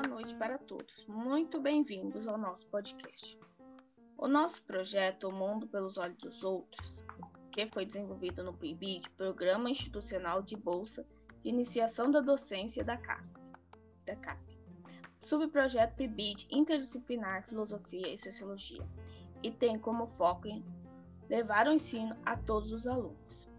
boa 0.00 0.08
noite 0.08 0.34
para 0.34 0.56
todos. 0.56 1.04
Muito 1.06 1.60
bem-vindos 1.60 2.26
ao 2.26 2.38
nosso 2.38 2.66
podcast. 2.68 3.38
O 4.16 4.26
nosso 4.26 4.62
projeto 4.62 5.28
O 5.28 5.32
Mundo 5.32 5.66
pelos 5.66 5.98
Olhos 5.98 6.16
dos 6.16 6.42
Outros, 6.42 7.02
que 7.52 7.66
foi 7.66 7.84
desenvolvido 7.84 8.42
no 8.42 8.54
PIBID, 8.54 9.10
Programa 9.10 9.68
Institucional 9.68 10.40
de 10.40 10.56
Bolsa 10.56 11.06
de 11.42 11.50
Iniciação 11.50 12.10
da 12.10 12.20
Docência 12.20 12.82
da 12.82 12.96
CASP, 12.96 13.38
da 14.06 14.16
CAP. 14.16 14.58
Subprojeto 15.22 15.96
PIBID 15.96 16.46
Interdisciplinar 16.50 17.46
Filosofia 17.46 18.10
e 18.10 18.16
Sociologia, 18.16 18.86
e 19.42 19.50
tem 19.50 19.78
como 19.78 20.06
foco 20.06 20.48
levar 21.28 21.66
o 21.66 21.72
ensino 21.72 22.16
a 22.24 22.38
todos 22.38 22.72
os 22.72 22.86
alunos 22.86 23.50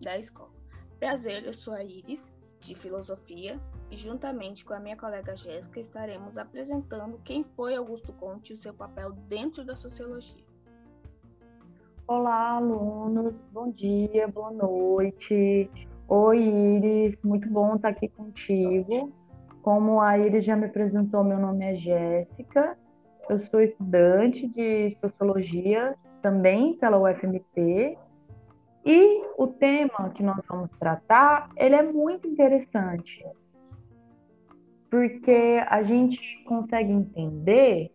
da 0.00 0.18
escola. 0.18 0.50
Prazer, 0.98 1.44
eu 1.44 1.52
sou 1.52 1.72
a 1.72 1.84
Iris, 1.84 2.32
de 2.60 2.74
Filosofia, 2.74 3.60
e 3.94 3.96
juntamente 3.96 4.64
com 4.64 4.74
a 4.74 4.80
minha 4.80 4.96
colega 4.96 5.36
Jéssica 5.36 5.78
estaremos 5.78 6.36
apresentando 6.36 7.20
quem 7.22 7.44
foi 7.44 7.76
Augusto 7.76 8.12
Conte 8.14 8.52
e 8.52 8.56
o 8.56 8.58
seu 8.58 8.74
papel 8.74 9.12
dentro 9.28 9.64
da 9.64 9.76
sociologia. 9.76 10.42
Olá, 12.04 12.56
alunos, 12.56 13.46
bom 13.52 13.70
dia, 13.70 14.26
boa 14.26 14.50
noite. 14.50 15.70
Oi, 16.08 16.42
Iris, 16.42 17.22
muito 17.22 17.48
bom 17.48 17.76
estar 17.76 17.90
aqui 17.90 18.08
contigo. 18.08 19.12
Como 19.62 20.00
a 20.00 20.18
Iris 20.18 20.44
já 20.44 20.56
me 20.56 20.66
apresentou, 20.66 21.22
meu 21.22 21.38
nome 21.38 21.64
é 21.64 21.76
Jéssica, 21.76 22.76
eu 23.30 23.38
sou 23.38 23.60
estudante 23.60 24.48
de 24.48 24.90
sociologia 24.90 25.94
também 26.20 26.76
pela 26.78 26.98
UFMT 26.98 27.96
e 28.84 29.22
o 29.38 29.46
tema 29.46 30.10
que 30.16 30.22
nós 30.22 30.44
vamos 30.48 30.72
tratar, 30.72 31.48
ele 31.56 31.76
é 31.76 31.82
muito 31.82 32.26
interessante, 32.26 33.22
porque 34.94 35.60
a 35.66 35.82
gente 35.82 36.22
consegue 36.44 36.92
entender 36.92 37.90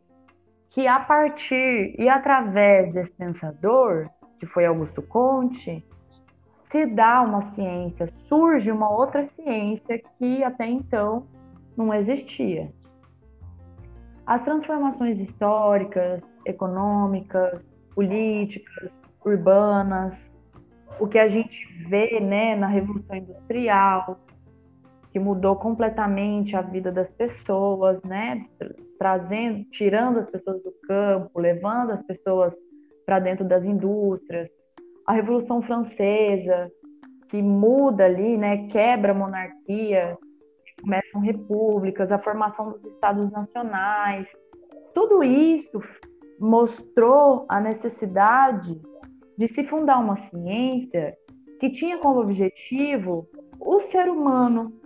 que 0.69 0.85
a 0.85 0.99
partir 0.99 1.95
e 1.97 2.09
através 2.09 2.93
desse 2.93 3.15
pensador, 3.15 4.09
que 4.37 4.45
foi 4.45 4.65
Augusto 4.65 5.01
Conte, 5.03 5.81
se 6.57 6.85
dá 6.85 7.21
uma 7.21 7.41
ciência, 7.41 8.09
surge 8.23 8.69
uma 8.69 8.89
outra 8.89 9.23
ciência 9.23 9.97
que 10.17 10.43
até 10.43 10.67
então 10.67 11.25
não 11.77 11.93
existia. 11.93 12.69
As 14.25 14.43
transformações 14.43 15.21
históricas, 15.21 16.37
econômicas, 16.45 17.77
políticas, 17.95 18.91
urbanas, 19.23 20.37
o 20.99 21.07
que 21.07 21.17
a 21.17 21.29
gente 21.29 21.65
vê 21.87 22.19
né, 22.19 22.57
na 22.57 22.67
Revolução 22.67 23.15
Industrial, 23.15 24.19
que 25.19 25.23
mudou 25.23 25.57
completamente 25.57 26.55
a 26.55 26.61
vida 26.61 26.93
das 26.93 27.11
pessoas, 27.11 28.01
né, 28.03 28.45
trazendo, 28.97 29.65
tirando 29.65 30.19
as 30.19 30.29
pessoas 30.29 30.63
do 30.63 30.71
campo, 30.87 31.37
levando 31.37 31.91
as 31.91 32.01
pessoas 32.01 32.55
para 33.05 33.19
dentro 33.19 33.43
das 33.45 33.65
indústrias. 33.65 34.49
A 35.05 35.11
Revolução 35.11 35.61
Francesa, 35.61 36.71
que 37.27 37.41
muda 37.41 38.05
ali, 38.05 38.37
né, 38.37 38.69
quebra 38.69 39.11
a 39.11 39.15
monarquia, 39.15 40.17
começam 40.81 41.19
repúblicas, 41.19 42.13
a 42.13 42.17
formação 42.17 42.71
dos 42.71 42.85
estados 42.85 43.29
nacionais. 43.29 44.29
Tudo 44.95 45.21
isso 45.21 45.81
mostrou 46.39 47.45
a 47.49 47.59
necessidade 47.59 48.81
de 49.37 49.49
se 49.49 49.65
fundar 49.65 49.99
uma 49.99 50.15
ciência 50.15 51.13
que 51.59 51.69
tinha 51.69 51.97
como 51.97 52.21
objetivo 52.21 53.27
o 53.59 53.81
ser 53.81 54.09
humano, 54.09 54.78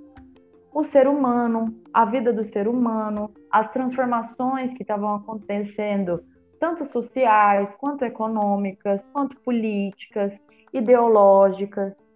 o 0.73 0.83
ser 0.83 1.07
humano, 1.07 1.79
a 1.93 2.03
vida 2.05 2.33
do 2.33 2.43
ser 2.43 2.67
humano, 2.67 3.31
as 3.51 3.69
transformações 3.69 4.73
que 4.73 4.81
estavam 4.81 5.15
acontecendo, 5.15 6.21
tanto 6.59 6.85
sociais, 6.85 7.73
quanto 7.75 8.03
econômicas, 8.03 9.07
quanto 9.09 9.39
políticas, 9.41 10.47
ideológicas, 10.73 12.15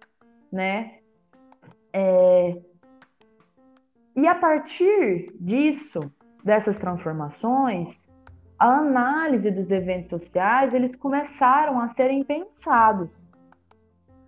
né? 0.52 0.98
É... 1.92 2.60
E 4.16 4.26
a 4.26 4.34
partir 4.34 5.32
disso, 5.38 6.00
dessas 6.42 6.76
transformações, 6.76 8.10
a 8.58 8.78
análise 8.78 9.50
dos 9.52 9.70
eventos 9.70 10.08
sociais, 10.08 10.74
eles 10.74 10.96
começaram 10.96 11.78
a 11.78 11.88
serem 11.90 12.24
pensados. 12.24 13.30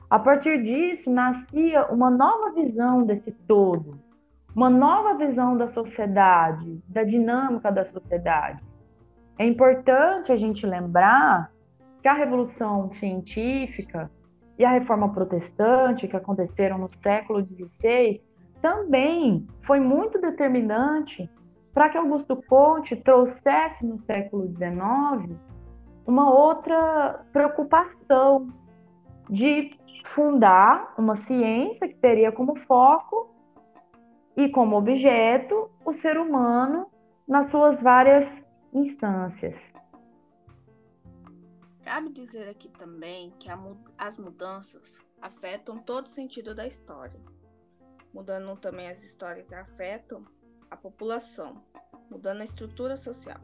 A 0.09 0.19
partir 0.19 0.62
disso, 0.62 1.10
nascia 1.10 1.87
uma 1.87 2.10
nova 2.10 2.53
visão 2.53 3.03
desse 3.03 3.32
todo, 3.32 3.99
uma 4.55 4.69
nova 4.69 5.15
visão 5.15 5.56
da 5.56 5.69
sociedade, 5.69 6.83
da 6.88 7.05
dinâmica 7.05 7.71
da 7.71 7.84
sociedade. 7.84 8.65
É 9.38 9.47
importante 9.47 10.33
a 10.33 10.37
gente 10.37 10.66
lembrar 10.66 11.50
que 12.03 12.09
a 12.09 12.15
Revolução 12.15 12.91
Científica 12.91 14.11
e 14.59 14.65
a 14.65 14.71
Reforma 14.71 15.12
Protestante, 15.12 16.09
que 16.09 16.16
aconteceram 16.16 16.78
no 16.78 16.93
século 16.93 17.43
XVI, 17.43 18.12
também 18.61 19.47
foi 19.62 19.81
muito 19.81 20.21
determinante 20.21 21.31
para 21.72 21.88
que 21.88 21.97
Augusto 21.97 22.37
Conte 22.49 22.97
trouxesse 22.97 23.87
no 23.87 23.94
século 23.94 24.53
XIX 24.53 25.38
uma 26.06 26.31
outra 26.31 27.25
preocupação 27.32 28.49
de 29.28 29.71
fundar 30.05 30.93
uma 30.99 31.15
ciência 31.15 31.87
que 31.87 31.94
teria 31.94 32.32
como 32.32 32.56
foco 32.56 33.30
e 34.37 34.49
como 34.49 34.77
objeto 34.77 35.71
o 35.85 35.93
ser 35.93 36.19
humano 36.19 36.91
nas 37.27 37.47
suas 37.47 37.83
várias 37.83 38.45
instâncias. 38.73 39.75
Cabe 41.83 42.11
dizer 42.11 42.49
aqui 42.49 42.69
também 42.69 43.33
que 43.39 43.49
as 43.99 44.19
mudanças 44.19 45.01
afetam 45.21 45.79
todo 45.79 46.07
o 46.07 46.11
sentido 46.11 46.55
da 46.55 46.67
história, 46.67 47.21
mudando 48.15 48.57
também 48.57 48.89
as 48.89 49.03
histórias 49.03 49.47
que 49.47 49.55
afetam 49.55 50.25
a 50.71 50.77
população, 50.77 51.55
mudando 52.11 52.41
a 52.41 52.45
estrutura 52.45 52.97
social. 52.97 53.41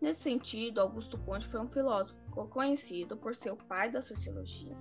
Nesse 0.00 0.20
sentido, 0.20 0.80
Augusto 0.80 1.18
Conte 1.18 1.48
foi 1.48 1.60
um 1.60 1.68
filósofo 1.68 2.20
conhecido 2.48 3.16
por 3.16 3.34
ser 3.34 3.50
o 3.50 3.56
pai 3.56 3.90
da 3.90 4.02
sociologia. 4.02 4.76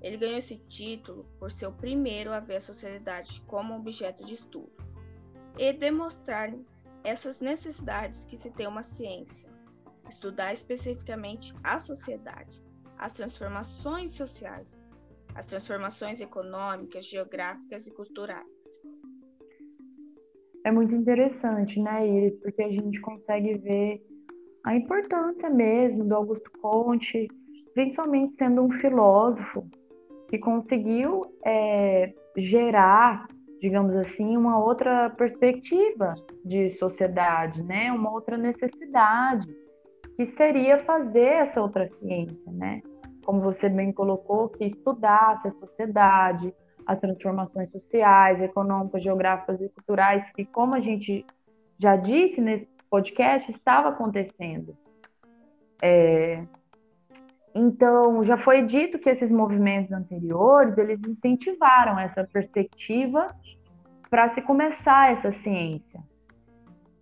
Ele 0.00 0.16
ganhou 0.16 0.38
esse 0.38 0.56
título 0.68 1.26
por 1.38 1.50
ser 1.50 1.66
o 1.66 1.72
primeiro 1.72 2.32
a 2.32 2.40
ver 2.40 2.56
a 2.56 2.60
sociedade 2.60 3.42
como 3.42 3.74
objeto 3.74 4.24
de 4.24 4.34
estudo 4.34 4.72
e 5.58 5.72
demonstrar 5.72 6.52
essas 7.04 7.40
necessidades 7.40 8.24
que 8.24 8.36
se 8.36 8.50
tem 8.50 8.66
uma 8.66 8.82
ciência, 8.82 9.48
estudar 10.08 10.52
especificamente 10.52 11.54
a 11.62 11.78
sociedade, 11.78 12.62
as 12.96 13.12
transformações 13.12 14.12
sociais, 14.12 14.78
as 15.34 15.46
transformações 15.46 16.20
econômicas, 16.20 17.06
geográficas 17.06 17.86
e 17.86 17.90
culturais 17.90 18.60
é 20.64 20.70
muito 20.70 20.94
interessante, 20.94 21.80
né, 21.80 22.06
Iris? 22.06 22.36
Porque 22.36 22.62
a 22.62 22.70
gente 22.70 23.00
consegue 23.00 23.56
ver 23.58 24.02
a 24.64 24.76
importância 24.76 25.48
mesmo 25.48 26.04
do 26.04 26.14
Augusto 26.14 26.50
Conte, 26.60 27.28
principalmente 27.74 28.34
sendo 28.34 28.62
um 28.62 28.70
filósofo 28.72 29.66
que 30.30 30.38
conseguiu 30.38 31.26
é, 31.44 32.14
gerar, 32.36 33.26
digamos 33.60 33.96
assim, 33.96 34.36
uma 34.36 34.64
outra 34.64 35.10
perspectiva 35.10 36.14
de 36.44 36.70
sociedade, 36.70 37.60
né? 37.64 37.90
Uma 37.90 38.12
outra 38.12 38.38
necessidade 38.38 39.52
que 40.16 40.24
seria 40.24 40.78
fazer 40.84 41.24
essa 41.24 41.60
outra 41.60 41.88
ciência, 41.88 42.52
né? 42.52 42.80
Como 43.24 43.40
você 43.40 43.68
bem 43.68 43.92
colocou, 43.92 44.48
que 44.48 44.64
estudasse 44.64 45.48
a 45.48 45.50
sociedade, 45.50 46.54
as 46.86 47.00
transformações 47.00 47.68
sociais, 47.72 48.40
econômicas, 48.40 49.02
geográficas 49.02 49.60
e 49.60 49.68
culturais, 49.68 50.30
que, 50.30 50.44
como 50.44 50.74
a 50.74 50.80
gente 50.80 51.26
já 51.76 51.96
disse 51.96 52.40
nesse 52.40 52.68
podcast, 52.88 53.50
estava 53.50 53.88
acontecendo. 53.88 54.76
É... 55.82 56.44
Então, 57.54 58.22
já 58.24 58.36
foi 58.36 58.62
dito 58.62 58.98
que 58.98 59.10
esses 59.10 59.30
movimentos 59.30 59.92
anteriores, 59.92 60.78
eles 60.78 61.02
incentivaram 61.04 61.98
essa 61.98 62.24
perspectiva 62.24 63.34
para 64.08 64.28
se 64.28 64.42
começar 64.42 65.12
essa 65.12 65.32
ciência. 65.32 66.00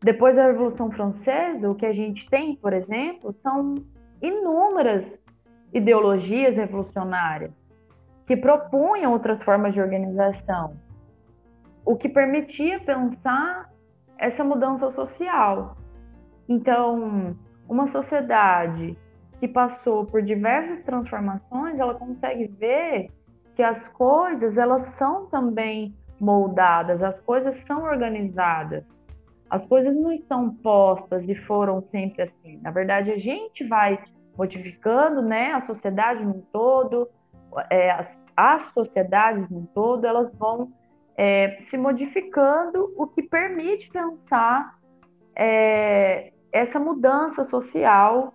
Depois 0.00 0.36
da 0.36 0.46
Revolução 0.46 0.90
Francesa, 0.90 1.70
o 1.70 1.74
que 1.74 1.84
a 1.84 1.92
gente 1.92 2.28
tem, 2.30 2.54
por 2.54 2.72
exemplo, 2.72 3.32
são 3.32 3.74
inúmeras 4.22 5.26
ideologias 5.72 6.56
revolucionárias 6.56 7.74
que 8.26 8.36
propunham 8.36 9.12
outras 9.12 9.42
formas 9.42 9.74
de 9.74 9.80
organização, 9.80 10.76
o 11.84 11.96
que 11.96 12.08
permitia 12.08 12.78
pensar 12.78 13.64
essa 14.18 14.44
mudança 14.44 14.90
social. 14.92 15.76
Então, 16.48 17.36
uma 17.68 17.86
sociedade 17.86 18.96
que 19.38 19.49
passou 19.49 20.05
por 20.05 20.23
diversas 20.23 20.82
transformações, 20.82 21.79
ela 21.79 21.94
consegue 21.94 22.46
ver 22.46 23.11
que 23.55 23.62
as 23.62 23.88
coisas 23.88 24.58
elas 24.58 24.88
são 24.88 25.26
também 25.26 25.94
moldadas, 26.20 27.02
as 27.02 27.20
coisas 27.20 27.56
são 27.56 27.85
organizadas. 27.85 29.06
As 29.49 29.67
coisas 29.67 29.96
não 29.96 30.12
estão 30.12 30.55
postas 30.55 31.29
e 31.29 31.35
foram 31.35 31.81
sempre 31.81 32.23
assim. 32.23 32.61
Na 32.62 32.70
verdade, 32.70 33.11
a 33.11 33.19
gente 33.19 33.67
vai 33.67 33.99
modificando, 34.37 35.23
né? 35.23 35.52
A 35.52 35.62
sociedade 35.62 36.25
no 36.25 36.43
todo, 36.52 37.08
é, 37.70 37.90
as, 37.90 38.26
as 38.37 38.62
sociedades 38.73 39.50
no 39.50 39.67
todo, 39.67 40.06
elas 40.06 40.37
vão 40.37 40.70
é, 41.17 41.56
se 41.61 41.76
modificando, 41.79 42.93
o 42.96 43.06
que 43.06 43.23
permite 43.23 43.90
pensar 43.90 44.76
é, 45.35 46.32
essa 46.52 46.79
mudança 46.79 47.44
social 47.46 48.35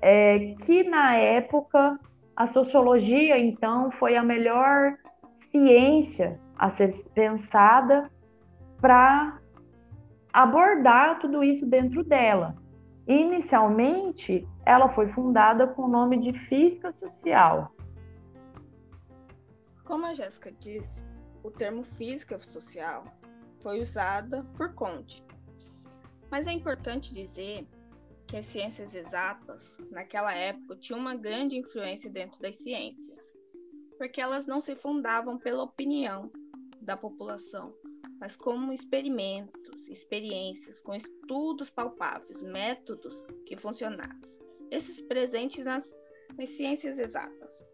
é, 0.00 0.54
que 0.64 0.84
na 0.84 1.16
época 1.16 1.98
a 2.34 2.46
sociologia 2.46 3.38
então 3.38 3.90
foi 3.92 4.16
a 4.16 4.22
melhor 4.22 4.96
ciência 5.34 6.40
a 6.56 6.70
ser 6.70 6.94
pensada 7.14 8.10
para 8.80 9.38
abordar 10.32 11.18
tudo 11.18 11.42
isso 11.42 11.66
dentro 11.66 12.04
dela. 12.04 12.56
Inicialmente, 13.06 14.46
ela 14.64 14.88
foi 14.90 15.08
fundada 15.08 15.66
com 15.66 15.82
o 15.82 15.88
nome 15.88 16.18
de 16.18 16.32
Física 16.32 16.92
Social. 16.92 17.74
Como 19.84 20.06
a 20.06 20.14
Jéssica 20.14 20.52
disse, 20.52 21.04
o 21.42 21.50
termo 21.50 21.82
física 21.82 22.38
social 22.38 23.04
foi 23.60 23.80
usado 23.80 24.44
por 24.56 24.72
Conte. 24.74 25.24
Mas 26.30 26.46
é 26.46 26.52
importante 26.52 27.12
dizer 27.12 27.66
que 28.30 28.36
as 28.36 28.46
ciências 28.46 28.94
exatas, 28.94 29.76
naquela 29.90 30.32
época, 30.32 30.76
tinham 30.76 31.00
uma 31.00 31.16
grande 31.16 31.56
influência 31.56 32.08
dentro 32.08 32.38
das 32.38 32.58
ciências, 32.58 33.32
porque 33.98 34.20
elas 34.20 34.46
não 34.46 34.60
se 34.60 34.76
fundavam 34.76 35.36
pela 35.36 35.64
opinião 35.64 36.30
da 36.80 36.96
população, 36.96 37.74
mas 38.20 38.36
como 38.36 38.72
experimentos, 38.72 39.88
experiências, 39.88 40.80
com 40.80 40.94
estudos 40.94 41.70
palpáveis, 41.70 42.40
métodos 42.40 43.20
que 43.46 43.56
funcionavam. 43.56 44.20
Esses 44.70 45.00
presentes 45.00 45.66
nas, 45.66 45.92
nas 46.38 46.50
ciências 46.50 47.00
exatas. 47.00 47.64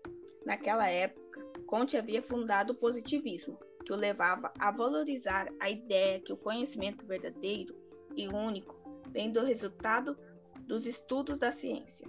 Naquela 0.46 0.90
época, 0.90 1.44
Conte 1.66 1.98
havia 1.98 2.22
fundado 2.22 2.72
o 2.72 2.76
positivismo, 2.76 3.58
que 3.84 3.92
o 3.92 3.96
levava 3.96 4.50
a 4.58 4.70
valorizar 4.70 5.52
a 5.60 5.68
ideia 5.68 6.18
que 6.18 6.32
o 6.32 6.36
conhecimento 6.36 7.04
verdadeiro 7.04 7.76
e 8.16 8.26
único 8.26 8.74
vem 9.10 9.30
do 9.30 9.44
resultado 9.44 10.16
dos 10.66 10.86
estudos 10.86 11.38
da 11.38 11.50
ciência. 11.50 12.06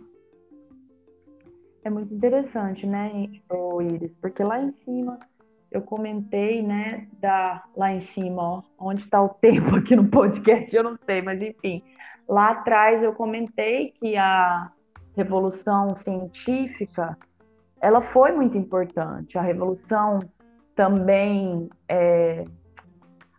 É 1.84 1.90
muito 1.90 2.14
interessante, 2.14 2.86
né, 2.86 3.30
Iris? 3.82 4.16
Porque 4.16 4.44
lá 4.44 4.62
em 4.62 4.72
cima 4.72 5.20
eu 5.72 5.82
comentei, 5.82 6.62
né, 6.62 7.08
da 7.20 7.64
lá 7.76 7.92
em 7.92 8.02
cima, 8.02 8.42
ó, 8.42 8.64
onde 8.80 9.04
está 9.04 9.22
o 9.22 9.30
tempo 9.30 9.76
aqui 9.76 9.96
no 9.96 10.10
podcast, 10.10 10.76
eu 10.76 10.84
não 10.84 10.98
sei, 10.98 11.22
mas 11.22 11.42
enfim, 11.42 11.84
lá 12.28 12.52
atrás 12.52 13.04
eu 13.04 13.14
comentei 13.14 13.92
que 13.92 14.18
a 14.18 14.72
revolução 15.16 15.96
científica 15.96 17.18
ela 17.82 18.02
foi 18.02 18.32
muito 18.32 18.58
importante. 18.58 19.38
A 19.38 19.42
revolução 19.42 20.20
também 20.76 21.70
é, 21.88 22.46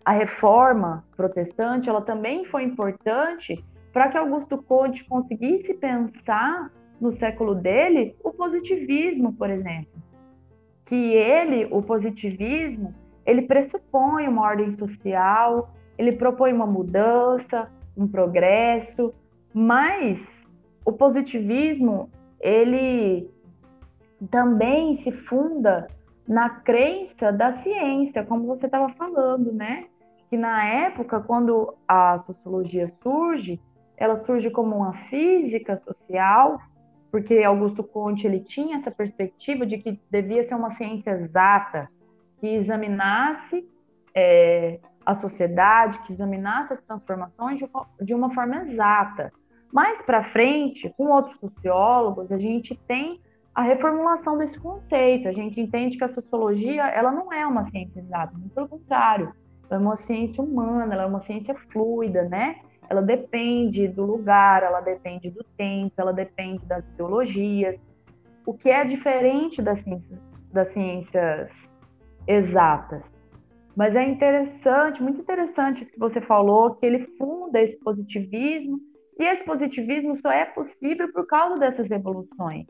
a 0.05 0.13
reforma 0.13 1.05
protestante, 1.17 1.89
ela 1.89 2.01
também 2.01 2.45
foi 2.47 2.63
importante 2.63 3.63
para 3.99 4.11
que 4.11 4.17
Augusto 4.17 4.57
Conte 4.59 5.05
conseguisse 5.07 5.75
pensar 5.75 6.71
no 7.01 7.11
século 7.11 7.53
dele 7.53 8.15
o 8.23 8.31
positivismo, 8.31 9.33
por 9.33 9.51
exemplo. 9.51 10.01
Que 10.85 11.15
ele, 11.15 11.67
o 11.73 11.83
positivismo, 11.83 12.95
ele 13.27 13.43
pressupõe 13.43 14.29
uma 14.29 14.43
ordem 14.43 14.71
social, 14.75 15.75
ele 15.99 16.13
propõe 16.13 16.53
uma 16.53 16.65
mudança, 16.65 17.69
um 17.97 18.07
progresso, 18.07 19.13
mas 19.53 20.49
o 20.85 20.93
positivismo, 20.93 22.09
ele 22.41 23.29
também 24.31 24.95
se 24.95 25.11
funda 25.11 25.89
na 26.25 26.49
crença 26.49 27.33
da 27.33 27.51
ciência, 27.51 28.25
como 28.25 28.47
você 28.47 28.67
estava 28.67 28.91
falando, 28.91 29.53
né? 29.53 29.87
Que 30.31 30.37
na 30.37 30.65
época, 30.65 31.19
quando 31.19 31.75
a 31.89 32.17
sociologia 32.21 32.89
surge, 32.89 33.61
ela 33.99 34.17
surge 34.17 34.51
como 34.51 34.77
uma 34.77 34.93
física 35.09 35.77
social, 35.77 36.59
porque 37.11 37.43
Augusto 37.43 37.83
Conte 37.83 38.27
ele 38.27 38.41
tinha 38.41 38.77
essa 38.77 38.91
perspectiva 38.91 39.67
de 39.67 39.79
que 39.79 40.01
devia 40.11 40.45
ser 40.45 40.55
uma 40.55 40.71
ciência 40.71 41.11
exata, 41.11 41.89
que 42.39 42.47
examinasse 42.47 43.69
é, 44.15 44.79
a 45.05 45.15
sociedade, 45.15 45.99
que 46.01 46.13
examinasse 46.13 46.75
as 46.75 46.81
transformações 46.83 47.59
de, 47.59 47.69
de 48.01 48.15
uma 48.15 48.33
forma 48.33 48.63
exata. 48.63 49.33
Mais 49.73 50.01
para 50.01 50.25
frente, 50.31 50.93
com 50.97 51.09
outros 51.11 51.39
sociólogos, 51.41 52.31
a 52.31 52.39
gente 52.39 52.75
tem 52.87 53.21
a 53.55 53.63
reformulação 53.63 54.39
desse 54.39 54.59
conceito. 54.59 55.29
A 55.29 55.33
gente 55.33 55.61
entende 55.61 55.99
que 55.99 56.05
a 56.05 56.09
sociologia 56.09 56.87
ela 56.87 57.11
não 57.11 57.33
é 57.33 57.45
uma 57.47 57.65
ciência 57.65 58.01
exata, 58.01 58.33
pelo 58.55 58.69
contrário, 58.69 59.35
ela 59.69 59.81
é 59.81 59.85
uma 59.85 59.97
ciência 59.97 60.43
humana, 60.43 60.95
ela 60.95 61.03
é 61.03 61.07
uma 61.07 61.21
ciência 61.21 61.55
fluida, 61.55 62.23
né? 62.23 62.61
Ela 62.89 63.03
depende 63.03 63.87
do 63.87 64.05
lugar, 64.05 64.63
ela 64.63 64.81
depende 64.81 65.31
do 65.31 65.45
tempo, 65.57 65.93
ela 65.99 66.13
depende 66.13 66.65
das 66.67 66.85
ideologias, 66.89 67.95
o 68.47 68.55
que 68.55 68.71
é 68.71 68.85
diferente 68.85 69.61
das 69.61 69.81
ciências, 69.81 70.43
das 70.51 70.69
ciências 70.69 71.77
exatas. 72.27 73.27
Mas 73.77 73.95
é 73.95 74.03
interessante, 74.03 75.03
muito 75.03 75.21
interessante 75.21 75.83
isso 75.83 75.93
que 75.93 75.99
você 75.99 76.21
falou, 76.21 76.75
que 76.75 76.87
ele 76.87 77.07
funda 77.19 77.61
esse 77.61 77.79
positivismo, 77.79 78.81
e 79.19 79.25
esse 79.25 79.45
positivismo 79.45 80.17
só 80.17 80.31
é 80.31 80.45
possível 80.45 81.13
por 81.13 81.27
causa 81.27 81.59
dessas 81.59 81.89
revoluções. 81.89 82.67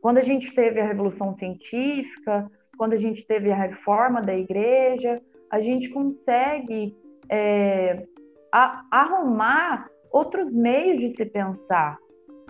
Quando 0.00 0.18
a 0.18 0.22
gente 0.22 0.52
teve 0.54 0.80
a 0.80 0.86
revolução 0.86 1.32
científica, 1.32 2.50
quando 2.76 2.94
a 2.94 2.98
gente 2.98 3.26
teve 3.26 3.52
a 3.52 3.56
reforma 3.56 4.20
da 4.20 4.34
igreja, 4.36 5.22
a 5.50 5.60
gente 5.60 5.88
consegue 5.90 6.96
é, 7.28 8.06
a, 8.54 8.86
arrumar 8.88 9.90
outros 10.12 10.54
meios 10.54 11.00
de 11.00 11.10
se 11.10 11.26
pensar. 11.26 11.98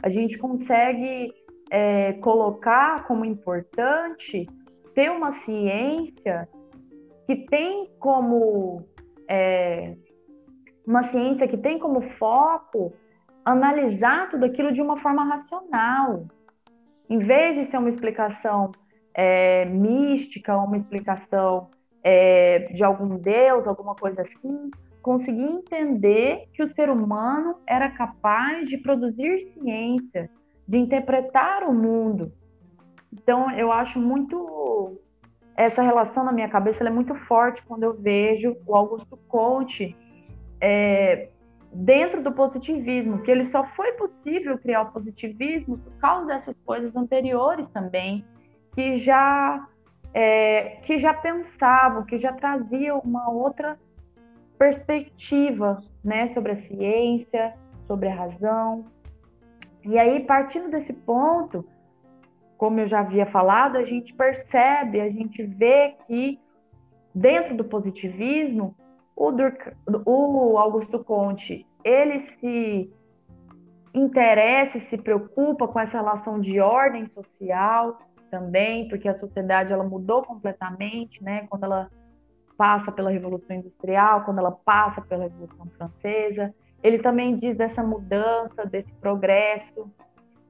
A 0.02 0.10
gente 0.10 0.36
consegue 0.36 1.32
é, 1.70 2.12
colocar 2.14 3.06
como 3.06 3.24
importante 3.24 4.46
ter 4.94 5.10
uma 5.10 5.32
ciência 5.32 6.46
que 7.26 7.36
tem 7.46 7.90
como 7.98 8.86
é, 9.26 9.96
uma 10.86 11.02
ciência 11.02 11.48
que 11.48 11.56
tem 11.56 11.78
como 11.78 12.02
foco 12.18 12.92
analisar 13.42 14.28
tudo 14.28 14.44
aquilo 14.44 14.72
de 14.72 14.82
uma 14.82 14.98
forma 14.98 15.24
racional, 15.24 16.26
em 17.08 17.18
vez 17.18 17.56
de 17.56 17.64
ser 17.64 17.78
uma 17.78 17.88
explicação 17.88 18.72
é, 19.14 19.64
mística, 19.64 20.54
uma 20.54 20.76
explicação 20.76 21.70
é, 22.02 22.70
de 22.74 22.84
algum 22.84 23.16
deus, 23.16 23.66
alguma 23.66 23.94
coisa 23.94 24.20
assim, 24.20 24.70
consegui 25.04 25.42
entender 25.42 26.48
que 26.54 26.62
o 26.62 26.66
ser 26.66 26.88
humano 26.88 27.56
era 27.66 27.90
capaz 27.90 28.66
de 28.70 28.78
produzir 28.78 29.42
ciência, 29.42 30.30
de 30.66 30.78
interpretar 30.78 31.62
o 31.62 31.74
mundo. 31.74 32.32
Então, 33.12 33.50
eu 33.50 33.70
acho 33.70 34.00
muito 34.00 34.98
essa 35.54 35.82
relação 35.82 36.24
na 36.24 36.32
minha 36.32 36.48
cabeça 36.48 36.82
é 36.82 36.90
muito 36.90 37.14
forte 37.14 37.62
quando 37.66 37.82
eu 37.82 37.92
vejo 37.92 38.56
o 38.66 38.74
Augusto 38.74 39.18
Conte 39.28 39.94
é, 40.58 41.28
dentro 41.70 42.22
do 42.22 42.32
positivismo, 42.32 43.20
que 43.20 43.30
ele 43.30 43.44
só 43.44 43.62
foi 43.62 43.92
possível 43.92 44.56
criar 44.56 44.82
o 44.82 44.90
positivismo 44.90 45.76
por 45.76 45.92
causa 45.98 46.26
dessas 46.28 46.58
coisas 46.62 46.96
anteriores 46.96 47.68
também, 47.68 48.24
que 48.74 48.96
já 48.96 49.68
é, 50.14 50.80
que 50.82 50.96
já 50.96 51.12
pensavam, 51.12 52.06
que 52.06 52.18
já 52.18 52.32
traziam 52.32 53.00
uma 53.00 53.30
outra 53.30 53.78
perspectiva 54.64 55.82
né, 56.02 56.26
sobre 56.28 56.52
a 56.52 56.56
ciência, 56.56 57.54
sobre 57.82 58.08
a 58.08 58.14
razão. 58.14 58.86
E 59.84 59.98
aí, 59.98 60.20
partindo 60.20 60.70
desse 60.70 60.94
ponto, 60.94 61.66
como 62.56 62.80
eu 62.80 62.86
já 62.86 63.00
havia 63.00 63.26
falado, 63.26 63.76
a 63.76 63.84
gente 63.84 64.14
percebe, 64.14 65.02
a 65.02 65.10
gente 65.10 65.42
vê 65.42 65.96
que 66.06 66.40
dentro 67.14 67.54
do 67.54 67.64
positivismo, 67.64 68.74
o, 69.14 69.30
o 70.06 70.58
Augusto 70.58 71.04
Conte, 71.04 71.66
ele 71.84 72.18
se 72.18 72.90
interessa 73.92 74.80
se 74.80 74.96
preocupa 74.96 75.68
com 75.68 75.78
essa 75.78 75.98
relação 75.98 76.40
de 76.40 76.58
ordem 76.58 77.06
social 77.06 77.98
também, 78.30 78.88
porque 78.88 79.08
a 79.08 79.14
sociedade 79.14 79.72
ela 79.74 79.84
mudou 79.84 80.22
completamente, 80.22 81.22
né? 81.22 81.46
Quando 81.48 81.64
ela 81.64 81.90
passa 82.56 82.92
pela 82.92 83.10
Revolução 83.10 83.56
Industrial, 83.56 84.24
quando 84.24 84.38
ela 84.38 84.52
passa 84.52 85.00
pela 85.00 85.24
Revolução 85.24 85.66
Francesa. 85.76 86.54
Ele 86.82 86.98
também 86.98 87.36
diz 87.36 87.56
dessa 87.56 87.82
mudança, 87.82 88.66
desse 88.66 88.94
progresso 88.94 89.90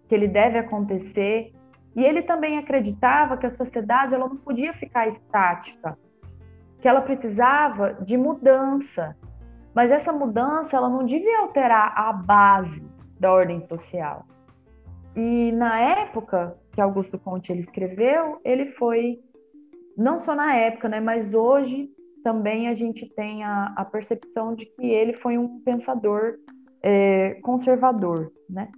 que 0.08 0.14
ele 0.14 0.28
deve 0.28 0.58
acontecer. 0.58 1.52
E 1.94 2.04
ele 2.04 2.22
também 2.22 2.58
acreditava 2.58 3.36
que 3.36 3.46
a 3.46 3.50
sociedade 3.50 4.14
ela 4.14 4.28
não 4.28 4.36
podia 4.36 4.72
ficar 4.74 5.06
estática, 5.06 5.96
que 6.80 6.88
ela 6.88 7.00
precisava 7.00 7.94
de 7.94 8.16
mudança. 8.16 9.16
Mas 9.74 9.90
essa 9.90 10.12
mudança 10.12 10.76
ela 10.76 10.88
não 10.88 11.04
devia 11.04 11.40
alterar 11.40 11.92
a 11.96 12.12
base 12.12 12.82
da 13.18 13.32
ordem 13.32 13.62
social. 13.64 14.26
E 15.16 15.52
na 15.52 15.78
época 15.78 16.56
que 16.72 16.80
Augusto 16.80 17.18
Conte 17.18 17.52
ele 17.52 17.60
escreveu, 17.60 18.40
ele 18.44 18.72
foi 18.72 19.20
não 19.96 20.18
só 20.18 20.34
na 20.34 20.54
época, 20.54 20.88
né, 20.88 20.98
mas 20.98 21.32
hoje 21.32 21.88
também 22.24 22.68
a 22.68 22.74
gente 22.74 23.06
tem 23.10 23.44
a, 23.44 23.74
a 23.76 23.84
percepção 23.84 24.54
de 24.54 24.64
que 24.64 24.86
ele 24.86 25.12
foi 25.12 25.36
um 25.36 25.60
pensador 25.60 26.38
é, 26.82 27.34
conservador, 27.42 28.32
né? 28.48 28.72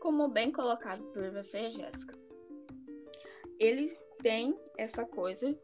Como 0.00 0.28
bem 0.28 0.50
colocado 0.50 1.04
por 1.12 1.30
você, 1.30 1.70
Jéssica, 1.70 2.18
ele 3.58 3.96
tem 4.20 4.58
essa 4.76 5.06
coisa 5.06 5.56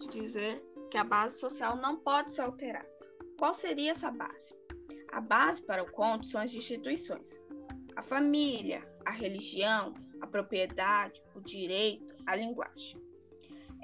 de 0.00 0.08
dizer 0.08 0.60
que 0.90 0.98
a 0.98 1.04
base 1.04 1.38
social 1.38 1.76
não 1.76 1.96
pode 1.96 2.32
ser 2.32 2.42
alterada. 2.42 2.90
Qual 3.38 3.54
seria 3.54 3.92
essa 3.92 4.10
base? 4.10 4.52
A 5.12 5.20
base 5.20 5.62
para 5.62 5.82
o 5.82 5.92
conto 5.92 6.26
são 6.26 6.40
as 6.40 6.54
instituições: 6.54 7.38
a 7.94 8.02
família, 8.02 8.82
a 9.04 9.12
religião, 9.12 9.94
a 10.20 10.26
propriedade, 10.26 11.22
o 11.36 11.40
direito, 11.40 12.16
a 12.26 12.34
linguagem. 12.34 13.05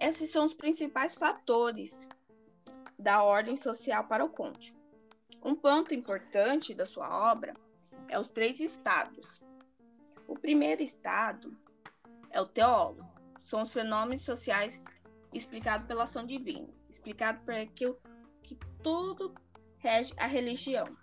Esses 0.02 0.30
são 0.30 0.44
os 0.44 0.52
principais 0.52 1.14
fatores 1.14 2.08
da 2.98 3.22
ordem 3.22 3.56
social 3.56 4.02
para 4.08 4.24
o 4.24 4.28
conte. 4.28 4.74
Um 5.40 5.54
ponto 5.54 5.94
importante 5.94 6.74
da 6.74 6.84
sua 6.84 7.30
obra 7.30 7.54
é 8.08 8.18
os 8.18 8.28
três 8.28 8.58
estados. 8.58 9.40
O 10.26 10.36
primeiro 10.36 10.82
estado 10.82 11.56
é 12.30 12.40
o 12.40 12.46
teólogo, 12.46 13.08
são 13.44 13.62
os 13.62 13.72
fenômenos 13.72 14.24
sociais 14.24 14.84
explicados 15.32 15.86
pela 15.86 16.02
ação 16.02 16.26
divina, 16.26 16.68
explicado 16.90 17.38
por 17.44 17.54
aquilo 17.54 17.96
que 18.42 18.58
tudo 18.82 19.32
rege 19.78 20.12
a 20.16 20.26
religião. 20.26 20.96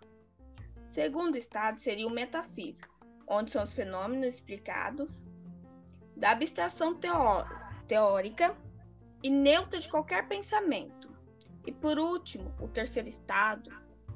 Segundo 0.87 1.37
estado 1.37 1.81
seria 1.81 2.05
o 2.05 2.11
metafísico, 2.11 2.93
onde 3.25 3.53
são 3.53 3.63
os 3.63 3.73
fenômenos 3.73 4.35
explicados 4.35 5.23
da 6.17 6.31
abstração 6.31 6.99
teórica 7.87 8.57
e 9.21 9.29
neutra 9.29 9.79
de 9.79 9.89
qualquer 9.89 10.27
pensamento. 10.27 11.09
E 11.65 11.71
por 11.71 11.99
último, 11.99 12.53
o 12.59 12.67
terceiro 12.67 13.07
estado 13.07 13.69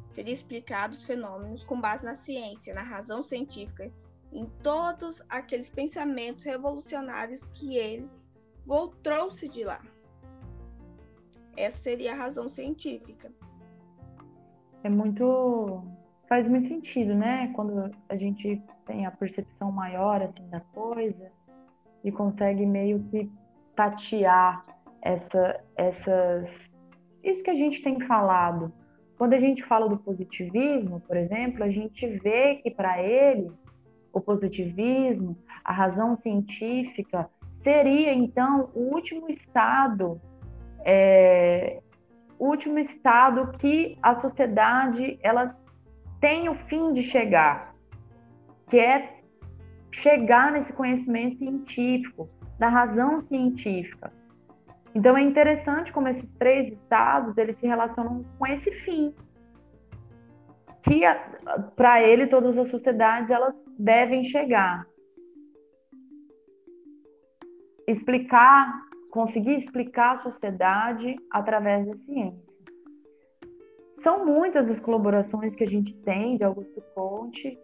seria 0.10 0.34
explicado 0.34 0.94
os 0.94 1.04
fenômenos 1.04 1.64
com 1.64 1.80
base 1.80 2.06
na 2.06 2.14
ciência, 2.14 2.74
na 2.74 2.82
razão 2.82 3.24
científica, 3.24 3.92
em 4.32 4.46
todos 4.64 5.22
aqueles 5.30 5.70
pensamentos 5.70 6.44
revolucionários 6.44 7.48
que 7.48 7.76
ele 7.78 8.10
trouxe 9.02 9.50
de 9.50 9.64
lá. 9.64 9.82
Essa 11.56 11.78
seria 11.78 12.14
a 12.14 12.16
razão 12.16 12.50
científica. 12.50 13.32
É 14.84 14.90
muito. 14.90 15.84
faz 16.28 16.48
muito 16.48 16.68
sentido, 16.68 17.14
né? 17.14 17.52
Quando 17.54 17.92
a 18.10 18.16
gente 18.16 18.62
tem 18.86 19.06
a 19.06 19.12
percepção 19.12 19.72
maior 19.72 20.22
assim 20.22 20.48
da 20.50 20.60
coisa 20.60 21.32
e 22.04 22.12
consegue 22.12 22.66
meio 22.66 23.04
que 23.06 23.32
tatear 23.76 24.66
essa, 25.04 25.60
essas. 25.76 26.74
Isso 27.22 27.44
que 27.44 27.52
a 27.52 27.56
gente 27.56 27.84
tem 27.84 28.00
falado. 28.00 28.72
Quando 29.18 29.34
a 29.34 29.40
gente 29.40 29.64
fala 29.64 29.88
do 29.88 29.98
positivismo, 29.98 31.02
por 31.02 31.18
exemplo, 31.18 31.64
a 31.64 31.70
gente 31.70 32.08
vê 32.08 32.56
que 32.56 32.72
para 32.72 33.02
ele 33.02 33.52
o 34.12 34.20
positivismo, 34.20 35.38
a 35.64 35.72
razão 35.72 36.16
científica, 36.16 37.30
seria 37.52 38.14
então 38.14 38.70
o 38.74 38.94
último 38.94 39.30
estado, 39.30 40.20
é, 40.86 41.82
o 42.40 42.48
último 42.48 42.80
estado 42.80 43.52
que 43.60 43.98
a 44.02 44.16
sociedade 44.16 45.20
ela 45.22 45.56
tem 46.20 46.50
o 46.50 46.56
fim 46.56 46.94
de 46.94 47.04
chegar, 47.04 47.76
que 48.68 48.80
é 48.80 49.20
chegar 49.92 50.52
nesse 50.52 50.74
conhecimento 50.74 51.36
científico, 51.36 52.30
da 52.58 52.70
razão 52.70 53.20
científica. 53.22 54.12
Então 54.96 55.18
é 55.18 55.22
interessante 55.22 55.92
como 55.92 56.08
esses 56.08 56.34
três 56.34 56.72
estados 56.72 57.38
eles 57.38 57.58
se 57.58 57.66
relacionam 57.66 58.24
com 58.38 58.46
esse 58.46 58.72
fim, 58.72 59.14
que 60.84 61.02
para 61.76 62.02
ele 62.02 62.28
todas 62.28 62.58
as 62.58 62.70
sociedades 62.70 63.32
elas 63.32 63.66
devem 63.78 64.24
chegar. 64.26 64.86
Explicar, 67.88 68.72
conseguir 69.10 69.56
explicar 69.56 70.18
a 70.18 70.20
sociedade 70.20 71.16
através 71.32 71.88
da 71.88 71.98
ciência. 71.98 72.64
São 73.92 74.26
muitas 74.26 74.70
as 74.70 74.80
colaborações 74.80 75.56
que 75.56 75.64
a 75.64 75.70
gente 75.70 75.96
tem 76.02 76.38
de 76.38 76.44
Augusto 76.44 76.82
Conte, 76.96 77.58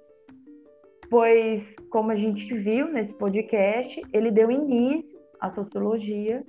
pois, 1.10 1.76
como 1.90 2.12
a 2.12 2.16
gente 2.16 2.54
viu 2.56 2.88
nesse 2.88 3.14
podcast, 3.18 4.02
ele 4.14 4.30
deu 4.30 4.52
início 4.52 5.18
à 5.40 5.50
sociologia 5.50 6.46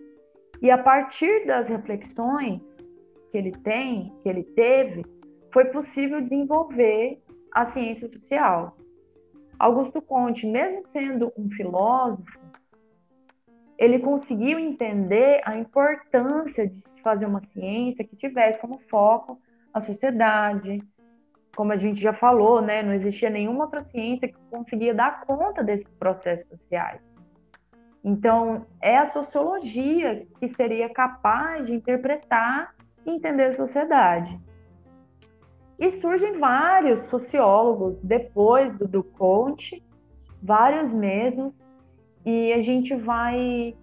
e 0.63 0.71
a 0.71 0.79
partir 0.79 1.47
das 1.47 1.69
reflexões 1.69 2.79
que 3.31 3.39
ele 3.39 3.53
tem, 3.53 4.13
que 4.23 4.29
ele 4.29 4.43
teve, 4.43 5.05
foi 5.53 5.67
possível 5.67 6.21
desenvolver 6.21 7.23
a 7.53 7.65
ciência 7.65 8.09
social. 8.09 8.77
Augusto 9.59 10.01
Conte, 10.01 10.47
mesmo 10.47 10.83
sendo 10.83 11.33
um 11.37 11.51
filósofo, 11.51 12.39
ele 13.79 13.99
conseguiu 13.99 14.59
entender 14.59 15.41
a 15.45 15.57
importância 15.57 16.69
de 16.69 16.81
se 16.83 17.01
fazer 17.01 17.25
uma 17.25 17.41
ciência 17.41 18.05
que 18.05 18.15
tivesse 18.15 18.61
como 18.61 18.79
foco 18.91 19.41
a 19.73 19.81
sociedade. 19.81 20.83
Como 21.57 21.73
a 21.73 21.77
gente 21.77 21.99
já 21.99 22.13
falou, 22.13 22.61
né, 22.61 22.83
não 22.83 22.93
existia 22.93 23.31
nenhuma 23.31 23.65
outra 23.65 23.83
ciência 23.83 24.29
que 24.29 24.37
conseguia 24.51 24.95
dar 24.95 25.25
conta 25.25 25.65
desses 25.65 25.93
processos 25.95 26.49
sociais. 26.49 27.10
Então, 28.03 28.67
é 28.81 28.97
a 28.97 29.07
sociologia 29.07 30.27
que 30.39 30.49
seria 30.49 30.89
capaz 30.89 31.67
de 31.67 31.75
interpretar 31.75 32.75
e 33.05 33.11
entender 33.11 33.45
a 33.45 33.53
sociedade. 33.53 34.41
E 35.79 35.91
surgem 35.91 36.39
vários 36.39 37.03
sociólogos 37.03 38.01
depois 38.01 38.77
do, 38.77 38.87
do 38.87 39.03
Conte, 39.03 39.83
vários 40.43 40.93
mesmos, 40.93 41.67
e 42.25 42.53
a 42.53 42.61
gente 42.61 42.95
vai 42.95 43.75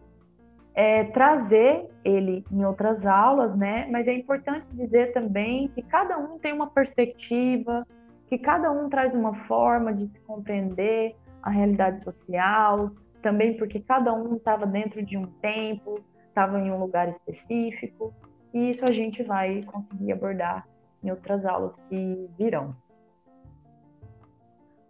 é, 0.73 1.05
trazer 1.05 1.89
ele 2.03 2.45
em 2.51 2.63
outras 2.63 3.05
aulas, 3.05 3.55
né? 3.55 3.87
Mas 3.91 4.07
é 4.07 4.13
importante 4.13 4.73
dizer 4.73 5.11
também 5.11 5.67
que 5.69 5.81
cada 5.81 6.17
um 6.19 6.37
tem 6.37 6.53
uma 6.53 6.67
perspectiva, 6.67 7.85
que 8.27 8.37
cada 8.37 8.71
um 8.71 8.89
traz 8.89 9.15
uma 9.15 9.33
forma 9.45 9.91
de 9.91 10.05
se 10.05 10.19
compreender 10.21 11.15
a 11.41 11.49
realidade 11.49 12.01
social, 12.01 12.91
também 13.21 13.57
porque 13.57 13.79
cada 13.79 14.13
um 14.13 14.35
estava 14.35 14.65
dentro 14.65 15.03
de 15.03 15.17
um 15.17 15.25
tempo, 15.39 16.03
estava 16.27 16.59
em 16.59 16.71
um 16.71 16.79
lugar 16.79 17.09
específico, 17.09 18.13
e 18.53 18.69
isso 18.69 18.83
a 18.87 18.91
gente 18.91 19.23
vai 19.23 19.63
conseguir 19.63 20.11
abordar 20.11 20.67
em 21.03 21.09
outras 21.09 21.45
aulas 21.45 21.75
que 21.89 22.29
virão. 22.37 22.75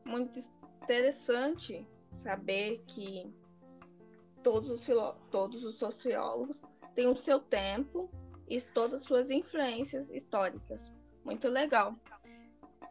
Muito 0.05 0.39
interessante 0.83 1.87
saber 2.13 2.83
que 2.87 3.31
todos 4.41 4.69
os, 4.69 4.87
todos 5.29 5.65
os 5.65 5.77
sociólogos 5.77 6.63
têm 6.95 7.07
o 7.07 7.15
seu 7.15 7.39
tempo 7.39 8.09
e 8.47 8.61
todas 8.61 8.95
as 8.95 9.03
suas 9.03 9.29
influências 9.29 10.09
históricas. 10.09 10.93
Muito 11.25 11.49
legal. 11.49 11.93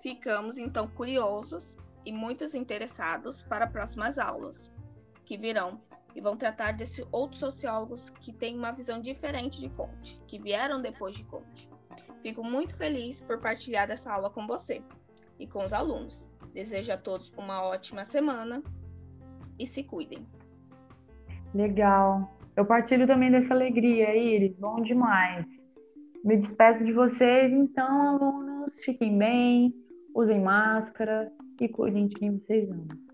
Ficamos 0.03 0.59
então 0.59 0.87
curiosos 0.89 1.77
e 2.05 2.13
muitos 2.13 2.55
interessados 2.55 3.43
para 3.43 3.67
próximas 3.67 4.19
aulas 4.19 4.76
que 5.27 5.37
virão 5.37 5.81
e 6.15 6.21
vão 6.21 6.37
tratar 6.37 6.73
desses 6.73 7.07
outros 7.13 7.41
sociólogos 7.41 8.09
que 8.09 8.33
têm 8.33 8.57
uma 8.57 8.73
visão 8.73 9.01
diferente 9.01 9.61
de 9.61 9.69
Conte, 9.69 10.19
que 10.27 10.39
vieram 10.39 10.81
depois 10.81 11.17
de 11.17 11.25
Conte. 11.25 11.69
Fico 12.23 12.43
muito 12.43 12.75
feliz 12.75 13.21
por 13.21 13.39
partilhar 13.39 13.91
essa 13.91 14.11
aula 14.11 14.31
com 14.31 14.47
você 14.47 14.83
e 15.39 15.47
com 15.47 15.63
os 15.65 15.75
alunos. 15.75 16.31
Desejo 16.55 16.93
a 16.93 16.97
todos 16.97 17.35
uma 17.35 17.63
ótima 17.63 18.05
semana 18.07 18.63
e 19.59 19.67
se 19.67 19.85
cuidem. 19.85 20.27
Legal. 21.55 22.35
Eu 22.57 22.65
partilho 22.65 23.07
também 23.07 23.31
dessa 23.31 23.53
alegria, 23.53 24.17
Iris. 24.17 24.57
Bom 24.57 24.81
demais. 24.81 25.69
Me 26.25 26.37
despeço 26.37 26.83
de 26.83 26.93
vocês, 26.93 27.53
então, 27.53 28.09
alunos. 28.09 28.81
Fiquem 28.83 29.17
bem, 29.19 29.75
usem 30.15 30.41
máscara 30.41 31.31
e 31.61 31.69
cuidem 31.69 32.07
de 32.07 32.15
quem 32.15 32.33
vocês 32.33 32.71
amam. 32.71 33.06